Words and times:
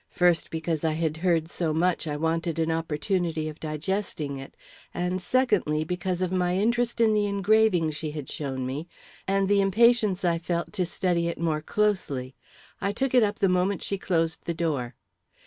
First, 0.09 0.49
because 0.49 0.83
I 0.83 0.93
had 0.93 1.17
heard 1.17 1.47
so 1.47 1.75
much, 1.75 2.07
I 2.07 2.17
wanted 2.17 2.57
an 2.57 2.71
opportunity 2.71 3.47
of 3.47 3.59
digesting 3.59 4.37
it; 4.39 4.57
and, 4.95 5.21
secondly, 5.21 5.83
because 5.83 6.23
of 6.23 6.31
my 6.31 6.57
interest 6.57 6.99
in 6.99 7.13
the 7.13 7.27
engraving 7.27 7.91
she 7.91 8.09
had 8.09 8.27
shown 8.27 8.65
me, 8.65 8.87
and 9.27 9.47
the 9.47 9.61
impatience 9.61 10.25
I 10.25 10.39
felt 10.39 10.73
to 10.73 10.87
study 10.87 11.27
it 11.27 11.39
more 11.39 11.61
closely. 11.61 12.33
I 12.81 12.91
took 12.91 13.13
it 13.13 13.21
up 13.21 13.37
the 13.37 13.47
moment 13.47 13.83
she 13.83 13.99
closed 13.99 14.45
the 14.45 14.55
door. 14.55 14.95